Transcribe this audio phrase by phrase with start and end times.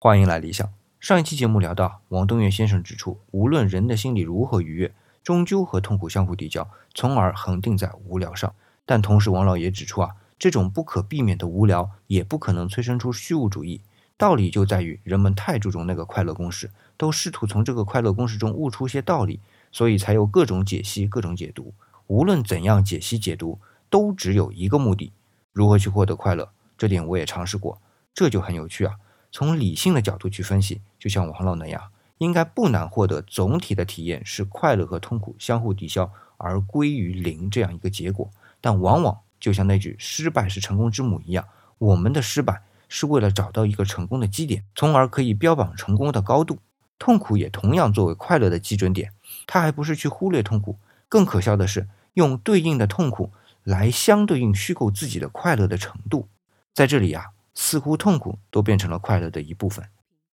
[0.00, 0.72] 欢迎来理想。
[1.00, 8.54] 上一期节目聊到，王东岳先生指出，无论人的心理如何愉悦，终究和痛苦相互抵消，从而恒定在无聊上。
[8.86, 13.80] 但同时，王老爷指出啊，这种不可避免的无聊，也不可能催生出虚无主义。
[14.16, 19.40] 道理就在于人们太注重那个快乐公式，都试图从这个快乐公式中悟出些道理，
[19.72, 21.74] 所以才有各种解析、各种解读。
[22.06, 23.58] 无论怎样解析解读，
[23.90, 25.12] 都只有一个目的：
[25.52, 26.52] 如何去获得快乐。
[26.76, 27.82] 这点我也尝试过，
[28.14, 28.94] 这就很有趣啊。
[29.30, 38.30] 从理性的角度去分析，就像王老那样，应该不难获得总体的体验是快乐和痛苦相互抵消而归于零这样一个结果。
[38.60, 41.44] 但往往就像那句“失败是成功之母”一样，
[41.78, 42.62] 我们的失败。
[42.90, 46.58] 是为了找到一个成功的基点，从而可以标榜成功的高度。
[46.98, 49.12] 痛苦也同样作为快乐的基准点，
[49.46, 53.30] 它还不是去忽略痛苦，更可笑的是用对应的痛苦
[53.62, 56.28] 来相对应虚构自己的快乐的程度。
[56.72, 57.26] 在这里啊，
[57.60, 59.84] 似乎痛苦都变成了快乐的一部分。